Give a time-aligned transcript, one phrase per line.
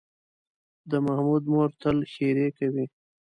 [0.89, 2.85] د محمود مور تل ښېرې کوي.